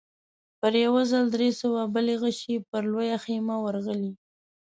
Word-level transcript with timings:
په 0.59 0.67
يوه 0.85 1.01
ځل 1.11 1.25
درې 1.35 1.49
سوه 1.61 1.81
بلې 1.93 2.15
غشې 2.21 2.55
پر 2.69 2.83
لويه 2.91 3.17
خيمه 3.23 3.55
ورغلې. 3.61 4.11